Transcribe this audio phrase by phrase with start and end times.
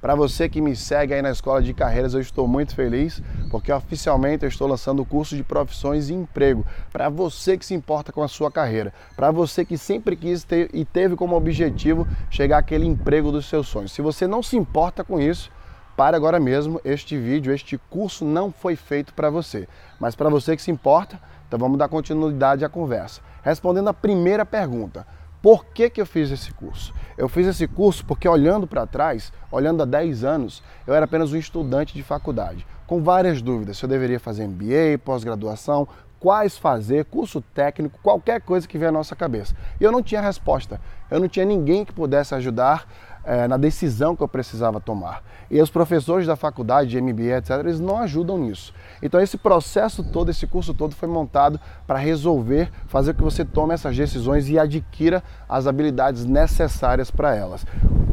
[0.00, 3.72] Para você que me segue aí na Escola de Carreiras, eu estou muito feliz porque
[3.72, 6.64] oficialmente eu estou lançando o curso de profissões e emprego.
[6.92, 10.70] Para você que se importa com a sua carreira, para você que sempre quis ter
[10.72, 13.90] e teve como objetivo chegar àquele emprego dos seus sonhos.
[13.90, 15.50] Se você não se importa com isso,
[15.98, 19.66] Pare agora mesmo, este vídeo, este curso não foi feito para você.
[19.98, 23.20] Mas para você que se importa, então vamos dar continuidade à conversa.
[23.42, 25.04] Respondendo a primeira pergunta,
[25.40, 26.92] por que, que eu fiz esse curso?
[27.16, 31.32] Eu fiz esse curso porque olhando para trás, olhando há 10 anos, eu era apenas
[31.32, 35.86] um estudante de faculdade, com várias dúvidas se eu deveria fazer MBA, pós-graduação,
[36.18, 39.54] quais fazer, curso técnico, qualquer coisa que vier à nossa cabeça.
[39.80, 40.80] E eu não tinha resposta.
[41.10, 42.86] Eu não tinha ninguém que pudesse ajudar
[43.24, 45.22] é, na decisão que eu precisava tomar.
[45.50, 48.74] E os professores da faculdade, de MBA, etc., eles não ajudam nisso.
[49.02, 53.44] Então esse processo todo, esse curso todo foi montado para resolver, fazer com que você
[53.44, 57.66] tome essas decisões e adquira as habilidades necessárias para elas.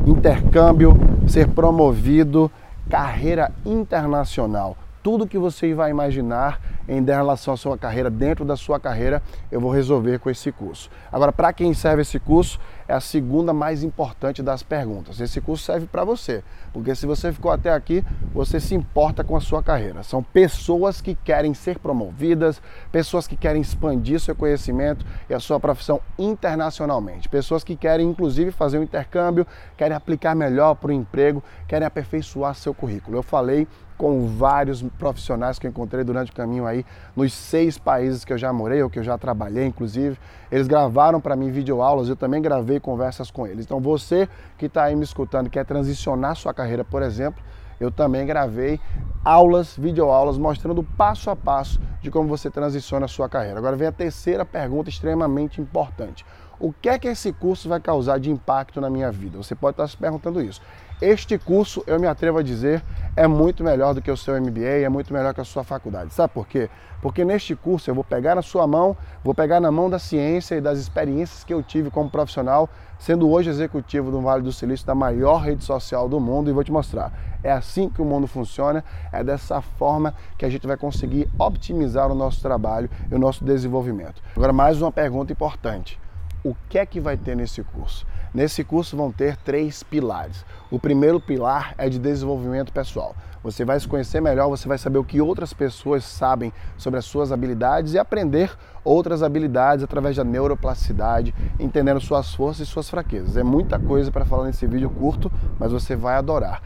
[0.06, 0.96] Intercâmbio,
[1.28, 2.52] ser promovido,
[2.90, 8.80] carreira internacional tudo que você vai imaginar em relação à sua carreira, dentro da sua
[8.80, 10.90] carreira, eu vou resolver com esse curso.
[11.12, 15.20] Agora, para quem serve esse curso, é a segunda mais importante das perguntas.
[15.20, 19.36] Esse curso serve para você, porque se você ficou até aqui, você se importa com
[19.36, 20.04] a sua carreira.
[20.04, 25.60] São pessoas que querem ser promovidas, pessoas que querem expandir seu conhecimento e a sua
[25.60, 31.44] profissão internacionalmente, pessoas que querem inclusive fazer um intercâmbio, querem aplicar melhor para o emprego,
[31.68, 33.18] querem aperfeiçoar seu currículo.
[33.18, 38.26] Eu falei com vários profissionais que eu encontrei durante o caminho aí, nos seis países
[38.26, 40.18] que eu já morei, ou que eu já trabalhei, inclusive.
[40.52, 43.66] Eles gravaram para mim videoaulas, eu também gravei conversas com eles.
[43.66, 47.44] Então você que está aí me escutando, quer transicionar sua carreira, por exemplo,
[47.80, 48.80] eu também gravei
[49.24, 53.58] aulas, videoaulas, mostrando passo a passo de como você transiciona a sua carreira.
[53.58, 56.26] Agora vem a terceira pergunta extremamente importante.
[56.58, 59.38] O que é que esse curso vai causar de impacto na minha vida?
[59.38, 60.62] Você pode estar se perguntando isso.
[61.02, 62.82] Este curso, eu me atrevo a dizer,
[63.16, 66.14] é muito melhor do que o seu MBA, é muito melhor que a sua faculdade.
[66.14, 66.70] Sabe por quê?
[67.02, 70.56] Porque neste curso eu vou pegar na sua mão, vou pegar na mão da ciência
[70.56, 72.70] e das experiências que eu tive como profissional,
[73.00, 76.64] sendo hoje executivo do Vale do Silício, da maior rede social do mundo, e vou
[76.64, 77.14] te mostrar.
[77.44, 82.12] É assim que o mundo funciona, é dessa forma que a gente vai conseguir optimizar
[82.12, 84.22] o nosso trabalho e o nosso desenvolvimento.
[84.36, 86.00] Agora, mais uma pergunta importante
[86.46, 88.06] o que é que vai ter nesse curso?
[88.32, 90.46] Nesse curso vão ter três pilares.
[90.70, 93.16] O primeiro pilar é de desenvolvimento pessoal.
[93.44, 97.06] Você vai se conhecer melhor, você vai saber o que outras pessoas sabem sobre as
[97.06, 103.38] suas habilidades e aprender outras habilidades através da neuroplasticidade, entendendo suas forças e suas fraquezas.
[103.38, 106.62] É muita coisa para falar nesse vídeo curto, mas você vai adorar.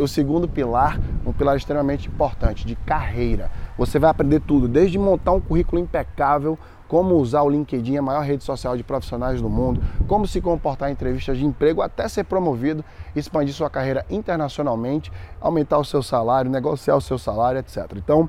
[0.00, 3.50] O segundo pilar, um pilar extremamente importante, de carreira.
[3.76, 6.58] Você vai aprender tudo, desde montar um currículo impecável,
[6.88, 10.88] como usar o LinkedIn, a maior rede social de profissionais do mundo, como se comportar
[10.88, 16.50] em entrevistas de emprego até ser promovido, expandir sua carreira internacionalmente, aumentar o seu salário,
[16.50, 17.92] negociar o seu salário, etc.
[17.96, 18.28] Então,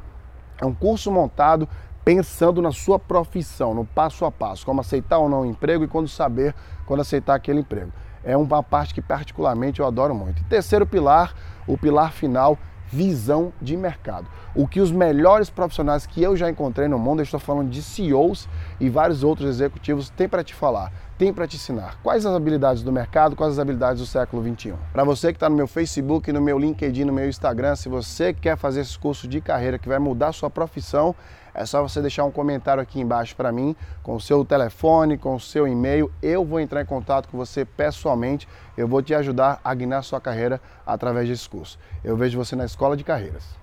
[0.60, 1.68] é um curso montado
[2.04, 5.88] pensando na sua profissão, no passo a passo, como aceitar ou não o emprego e
[5.88, 7.92] quando saber quando aceitar aquele emprego.
[8.24, 10.42] É uma parte que particularmente eu adoro muito.
[10.42, 11.36] E terceiro pilar,
[11.68, 12.58] o pilar final,
[12.92, 14.28] visão de mercado.
[14.56, 17.82] O que os melhores profissionais que eu já encontrei no mundo, eu estou falando de
[17.82, 18.48] CEOs
[18.80, 21.98] e vários outros executivos, têm para te falar, têm para te ensinar.
[22.04, 24.76] Quais as habilidades do mercado, quais as habilidades do século 21.
[24.94, 28.34] Para você que está no meu Facebook, no meu LinkedIn, no meu Instagram, se você
[28.34, 31.16] quer fazer esse curso de carreira que vai mudar sua profissão,
[31.58, 35.34] é só você deixar um comentário aqui embaixo para mim, com o seu telefone, com
[35.34, 36.12] o seu e-mail.
[36.22, 38.48] Eu vou entrar em contato com você pessoalmente.
[38.78, 41.80] Eu vou te ajudar a guiar sua carreira através desse curso.
[42.04, 43.56] Eu vejo você na Escola de Carreiras.